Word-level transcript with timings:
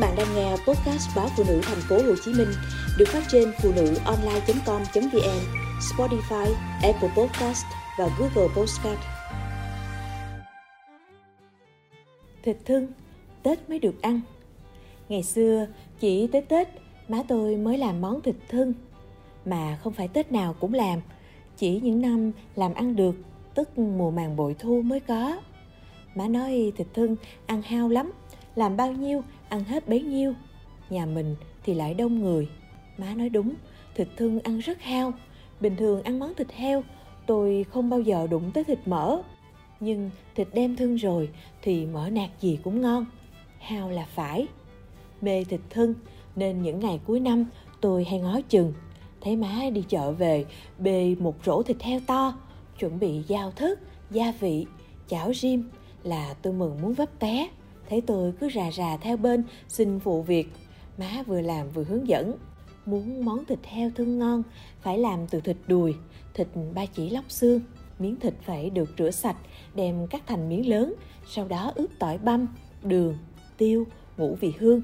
bạn 0.00 0.14
đang 0.16 0.34
nghe 0.34 0.50
podcast 0.50 1.16
báo 1.16 1.28
phụ 1.36 1.44
nữ 1.48 1.60
thành 1.62 1.80
phố 1.88 1.96
Hồ 1.96 2.14
Chí 2.24 2.32
Minh 2.32 2.48
được 2.98 3.08
phát 3.08 3.22
trên 3.28 3.52
phụ 3.62 3.72
nữ 3.76 3.94
online.com.vn, 4.04 5.40
Spotify, 5.80 6.54
Apple 6.82 7.08
Podcast 7.16 7.64
và 7.98 8.08
Google 8.18 8.54
Podcast. 8.56 9.00
Thịt 12.42 12.56
thưng, 12.64 12.86
Tết 13.42 13.68
mới 13.68 13.78
được 13.78 14.02
ăn. 14.02 14.20
Ngày 15.08 15.22
xưa, 15.22 15.66
chỉ 16.00 16.26
tới 16.26 16.42
Tết, 16.42 16.68
má 17.08 17.22
tôi 17.28 17.56
mới 17.56 17.78
làm 17.78 18.00
món 18.00 18.20
thịt 18.20 18.36
thưng. 18.48 18.74
Mà 19.44 19.78
không 19.82 19.92
phải 19.92 20.08
Tết 20.08 20.32
nào 20.32 20.54
cũng 20.60 20.74
làm, 20.74 21.00
chỉ 21.56 21.80
những 21.82 22.00
năm 22.00 22.32
làm 22.56 22.74
ăn 22.74 22.96
được, 22.96 23.14
tức 23.54 23.78
mùa 23.78 24.10
màng 24.10 24.36
bội 24.36 24.56
thu 24.58 24.82
mới 24.82 25.00
có. 25.00 25.40
Má 26.14 26.28
nói 26.28 26.72
thịt 26.76 26.86
thưng 26.94 27.16
ăn 27.46 27.62
hao 27.62 27.88
lắm, 27.88 28.12
làm 28.54 28.76
bao 28.76 28.92
nhiêu, 28.92 29.22
ăn 29.48 29.64
hết 29.64 29.88
bấy 29.88 30.02
nhiêu. 30.02 30.34
Nhà 30.90 31.06
mình 31.06 31.36
thì 31.64 31.74
lại 31.74 31.94
đông 31.94 32.20
người. 32.20 32.48
Má 32.98 33.14
nói 33.14 33.28
đúng, 33.28 33.54
thịt 33.94 34.08
thương 34.16 34.40
ăn 34.40 34.58
rất 34.58 34.80
hao 34.82 35.12
bình 35.60 35.76
thường 35.76 36.02
ăn 36.02 36.18
món 36.18 36.34
thịt 36.34 36.52
heo, 36.52 36.84
tôi 37.26 37.64
không 37.70 37.90
bao 37.90 38.00
giờ 38.00 38.26
đụng 38.30 38.50
tới 38.54 38.64
thịt 38.64 38.78
mỡ. 38.86 39.22
Nhưng 39.80 40.10
thịt 40.34 40.48
đem 40.54 40.76
thương 40.76 40.96
rồi 40.96 41.28
thì 41.62 41.86
mỡ 41.86 42.10
nạc 42.10 42.30
gì 42.40 42.58
cũng 42.62 42.80
ngon. 42.80 43.06
Hao 43.58 43.90
là 43.90 44.06
phải. 44.14 44.46
Mê 45.20 45.44
thịt 45.44 45.60
thân 45.70 45.94
nên 46.36 46.62
những 46.62 46.80
ngày 46.80 47.00
cuối 47.06 47.20
năm 47.20 47.44
tôi 47.80 48.04
hay 48.04 48.20
ngó 48.20 48.40
chừng. 48.48 48.72
Thấy 49.20 49.36
má 49.36 49.60
đi 49.72 49.84
chợ 49.88 50.12
về, 50.12 50.44
bê 50.78 51.14
một 51.18 51.34
rổ 51.44 51.62
thịt 51.62 51.82
heo 51.82 52.00
to, 52.06 52.34
chuẩn 52.78 52.98
bị 52.98 53.22
giao 53.26 53.50
thức, 53.50 53.78
gia 54.10 54.32
vị, 54.40 54.66
chảo 55.08 55.34
rim 55.34 55.70
là 56.02 56.34
tôi 56.42 56.52
mừng 56.52 56.82
muốn 56.82 56.94
vấp 56.94 57.18
té 57.18 57.48
thấy 57.90 58.00
tôi 58.00 58.32
cứ 58.40 58.48
rà 58.54 58.70
rà 58.70 58.96
theo 58.96 59.16
bên, 59.16 59.44
xin 59.68 60.00
phụ 60.00 60.22
việc. 60.22 60.48
Má 60.98 61.22
vừa 61.26 61.40
làm 61.40 61.70
vừa 61.70 61.84
hướng 61.84 62.08
dẫn. 62.08 62.36
Muốn 62.86 63.24
món 63.24 63.44
thịt 63.44 63.58
heo 63.64 63.90
thơm 63.96 64.18
ngon, 64.18 64.42
phải 64.80 64.98
làm 64.98 65.26
từ 65.26 65.40
thịt 65.40 65.56
đùi, 65.66 65.94
thịt 66.34 66.48
ba 66.74 66.86
chỉ 66.86 67.10
lóc 67.10 67.24
xương. 67.28 67.60
Miếng 67.98 68.16
thịt 68.16 68.34
phải 68.42 68.70
được 68.70 68.90
rửa 68.98 69.10
sạch, 69.10 69.36
đem 69.74 70.06
cắt 70.06 70.22
thành 70.26 70.48
miếng 70.48 70.68
lớn, 70.68 70.94
sau 71.28 71.48
đó 71.48 71.72
ướp 71.74 71.90
tỏi 71.98 72.18
băm, 72.18 72.48
đường, 72.82 73.18
tiêu, 73.56 73.86
ngũ 74.16 74.34
vị 74.34 74.52
hương, 74.58 74.82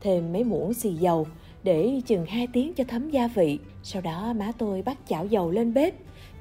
thêm 0.00 0.32
mấy 0.32 0.44
muỗng 0.44 0.74
xì 0.74 0.92
dầu, 0.92 1.26
để 1.62 2.00
chừng 2.06 2.26
2 2.26 2.46
tiếng 2.52 2.74
cho 2.74 2.84
thấm 2.84 3.10
gia 3.10 3.28
vị. 3.28 3.58
Sau 3.82 4.02
đó 4.02 4.32
má 4.32 4.52
tôi 4.58 4.82
bắt 4.82 4.98
chảo 5.08 5.26
dầu 5.26 5.50
lên 5.50 5.74
bếp, 5.74 5.94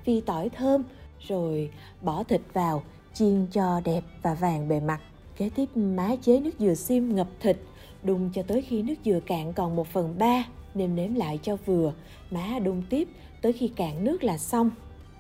phi 0.04 0.22
tỏi 0.22 0.50
thơm, 0.50 0.84
rồi 1.28 1.72
bỏ 2.02 2.24
thịt 2.24 2.42
vào, 2.54 2.84
chiên 3.14 3.48
cho 3.52 3.82
đẹp 3.86 4.02
và 4.22 4.34
vàng 4.34 4.68
bề 4.68 4.80
mặt. 4.80 5.02
Kế 5.38 5.50
tiếp 5.56 5.78
má 5.78 6.16
chế 6.22 6.40
nước 6.40 6.52
dừa 6.60 6.74
xiêm 6.74 7.16
ngập 7.16 7.28
thịt, 7.40 7.58
đun 8.04 8.30
cho 8.34 8.44
tới 8.44 8.62
khi 8.62 8.82
nước 8.82 8.96
dừa 9.06 9.20
cạn 9.26 9.54
còn 9.54 9.76
1 9.76 9.88
phần 9.88 10.16
3, 10.20 10.46
nêm 10.74 10.96
nếm 10.96 11.16
lại 11.16 11.40
cho 11.44 11.56
vừa. 11.66 11.94
Má 12.32 12.60
đun 12.60 12.82
tiếp 12.90 13.08
tới 13.42 13.54
khi 13.54 13.68
cạn 13.68 14.04
nước 14.04 14.24
là 14.24 14.38
xong. 14.38 14.72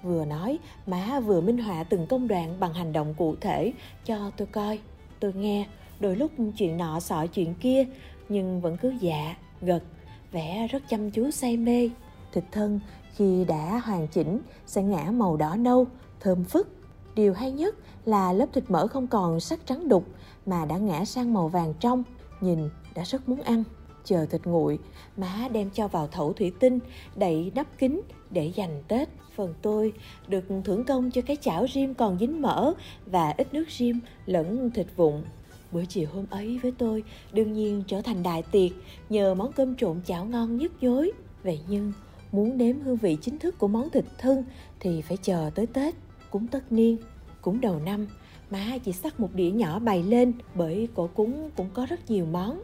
Vừa 0.03 0.25
nói, 0.25 0.59
má 0.87 1.19
vừa 1.19 1.41
minh 1.41 1.57
họa 1.57 1.83
từng 1.83 2.07
công 2.07 2.27
đoạn 2.27 2.59
bằng 2.59 2.73
hành 2.73 2.93
động 2.93 3.13
cụ 3.17 3.35
thể 3.41 3.73
cho 4.05 4.31
tôi 4.37 4.47
coi. 4.47 4.79
Tôi 5.19 5.33
nghe, 5.33 5.67
đôi 5.99 6.15
lúc 6.15 6.31
chuyện 6.57 6.77
nọ 6.77 6.99
sọ 6.99 7.25
chuyện 7.27 7.53
kia, 7.53 7.85
nhưng 8.29 8.61
vẫn 8.61 8.77
cứ 8.81 8.93
dạ, 8.99 9.35
gật, 9.61 9.83
vẽ 10.31 10.67
rất 10.67 10.89
chăm 10.89 11.11
chú 11.11 11.31
say 11.31 11.57
mê. 11.57 11.89
Thịt 12.33 12.43
thân 12.51 12.79
khi 13.15 13.45
đã 13.45 13.81
hoàn 13.85 14.07
chỉnh 14.07 14.39
sẽ 14.65 14.83
ngã 14.83 15.11
màu 15.11 15.37
đỏ 15.37 15.55
nâu, 15.55 15.87
thơm 16.19 16.43
phức. 16.43 16.74
Điều 17.15 17.33
hay 17.33 17.51
nhất 17.51 17.75
là 18.05 18.33
lớp 18.33 18.45
thịt 18.53 18.63
mỡ 18.67 18.87
không 18.87 19.07
còn 19.07 19.39
sắc 19.39 19.59
trắng 19.65 19.87
đục 19.87 20.05
mà 20.45 20.65
đã 20.65 20.77
ngã 20.77 21.05
sang 21.05 21.33
màu 21.33 21.47
vàng 21.47 21.73
trong, 21.79 22.03
nhìn 22.41 22.69
đã 22.95 23.03
rất 23.03 23.29
muốn 23.29 23.41
ăn. 23.41 23.63
Chờ 24.03 24.25
thịt 24.25 24.45
nguội, 24.45 24.79
má 25.17 25.47
đem 25.51 25.69
cho 25.73 25.87
vào 25.87 26.07
thẩu 26.07 26.33
thủy 26.33 26.51
tinh, 26.59 26.79
đậy 27.15 27.51
nắp 27.55 27.77
kính 27.77 28.01
để 28.29 28.51
dành 28.55 28.83
Tết. 28.87 29.09
Phần 29.35 29.53
tôi 29.61 29.93
được 30.27 30.43
thưởng 30.65 30.83
công 30.83 31.11
cho 31.11 31.21
cái 31.21 31.37
chảo 31.41 31.65
rim 31.73 31.93
còn 31.93 32.19
dính 32.19 32.41
mỡ 32.41 32.73
và 33.05 33.33
ít 33.37 33.53
nước 33.53 33.65
rim 33.69 33.99
lẫn 34.25 34.71
thịt 34.71 34.87
vụn. 34.95 35.21
Bữa 35.71 35.85
chiều 35.85 36.07
hôm 36.13 36.25
ấy 36.29 36.59
với 36.63 36.73
tôi 36.77 37.03
đương 37.33 37.53
nhiên 37.53 37.83
trở 37.87 38.01
thành 38.01 38.23
đại 38.23 38.43
tiệc 38.51 38.71
nhờ 39.09 39.35
món 39.35 39.51
cơm 39.51 39.75
trộn 39.75 40.01
chảo 40.05 40.25
ngon 40.25 40.57
nhất 40.57 40.71
dối. 40.81 41.11
Vậy 41.43 41.59
nhưng 41.67 41.93
muốn 42.31 42.57
nếm 42.57 42.79
hương 42.79 42.97
vị 42.97 43.17
chính 43.21 43.39
thức 43.39 43.57
của 43.57 43.67
món 43.67 43.89
thịt 43.89 44.05
thân 44.17 44.43
thì 44.79 45.01
phải 45.01 45.17
chờ 45.17 45.51
tới 45.55 45.67
Tết, 45.67 45.95
cúng 46.29 46.47
tất 46.47 46.71
niên. 46.71 46.97
Cúng 47.41 47.61
đầu 47.61 47.79
năm, 47.79 48.07
má 48.49 48.77
chỉ 48.83 48.91
sắc 48.91 49.19
một 49.19 49.29
đĩa 49.33 49.51
nhỏ 49.51 49.79
bày 49.79 50.03
lên 50.03 50.33
bởi 50.55 50.87
cổ 50.95 51.09
cúng 51.15 51.49
cũng 51.55 51.69
có 51.73 51.85
rất 51.85 52.11
nhiều 52.11 52.25
món. 52.25 52.61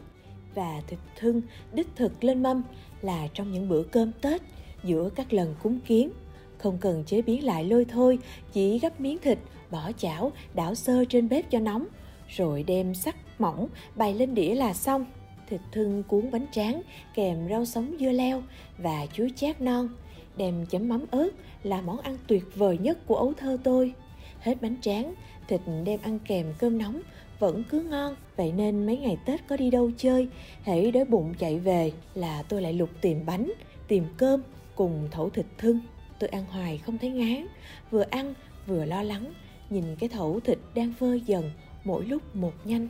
Và 0.54 0.82
thịt 0.86 0.98
thưng 1.18 1.42
đích 1.72 1.88
thực 1.96 2.24
lên 2.24 2.42
mâm 2.42 2.62
là 3.02 3.28
trong 3.34 3.52
những 3.52 3.68
bữa 3.68 3.82
cơm 3.82 4.12
Tết 4.12 4.42
giữa 4.84 5.10
các 5.14 5.32
lần 5.32 5.54
cúng 5.62 5.78
kiến. 5.86 6.10
Không 6.58 6.78
cần 6.78 7.04
chế 7.06 7.22
biến 7.22 7.44
lại 7.44 7.64
lôi 7.64 7.84
thôi, 7.84 8.18
chỉ 8.52 8.78
gấp 8.78 9.00
miếng 9.00 9.18
thịt, 9.18 9.38
bỏ 9.70 9.92
chảo, 9.92 10.32
đảo 10.54 10.74
sơ 10.74 11.04
trên 11.04 11.28
bếp 11.28 11.50
cho 11.50 11.58
nóng, 11.58 11.86
rồi 12.28 12.62
đem 12.62 12.94
sắc 12.94 13.16
mỏng 13.38 13.68
bày 13.94 14.14
lên 14.14 14.34
đĩa 14.34 14.54
là 14.54 14.74
xong. 14.74 15.06
Thịt 15.48 15.60
thưng 15.72 16.02
cuốn 16.02 16.30
bánh 16.30 16.46
tráng 16.52 16.82
kèm 17.14 17.48
rau 17.48 17.64
sống 17.64 17.96
dưa 18.00 18.10
leo 18.10 18.42
và 18.78 19.06
chuối 19.12 19.32
chát 19.36 19.60
non. 19.60 19.88
Đem 20.36 20.66
chấm 20.66 20.88
mắm 20.88 21.04
ớt 21.10 21.28
là 21.62 21.80
món 21.80 21.98
ăn 21.98 22.16
tuyệt 22.26 22.44
vời 22.54 22.78
nhất 22.78 23.06
của 23.06 23.16
ấu 23.16 23.32
thơ 23.36 23.58
tôi. 23.64 23.94
Hết 24.40 24.62
bánh 24.62 24.76
tráng, 24.80 25.14
thịt 25.48 25.60
đem 25.84 26.00
ăn 26.02 26.18
kèm 26.18 26.46
cơm 26.58 26.78
nóng, 26.78 27.00
vẫn 27.38 27.62
cứ 27.70 27.80
ngon. 27.80 28.16
Vậy 28.36 28.52
nên 28.52 28.86
mấy 28.86 28.96
ngày 28.96 29.16
tết 29.26 29.48
có 29.48 29.56
đi 29.56 29.70
đâu 29.70 29.90
chơi, 29.96 30.28
hãy 30.62 30.90
đói 30.90 31.04
bụng 31.04 31.34
chạy 31.38 31.58
về 31.58 31.92
là 32.14 32.42
tôi 32.42 32.62
lại 32.62 32.72
lục 32.72 32.90
tìm 33.00 33.26
bánh, 33.26 33.52
tìm 33.88 34.04
cơm 34.16 34.42
cùng 34.74 35.08
thẩu 35.10 35.30
thịt 35.30 35.46
thưng 35.58 35.80
tôi 36.22 36.28
ăn 36.28 36.44
hoài 36.44 36.78
không 36.78 36.98
thấy 36.98 37.10
ngán, 37.10 37.46
vừa 37.90 38.04
ăn 38.10 38.34
vừa 38.66 38.84
lo 38.84 39.02
lắng, 39.02 39.32
nhìn 39.70 39.84
cái 39.96 40.08
thẩu 40.08 40.40
thịt 40.40 40.58
đang 40.74 40.92
vơi 40.98 41.20
dần 41.20 41.50
mỗi 41.84 42.06
lúc 42.06 42.36
một 42.36 42.52
nhanh. 42.64 42.88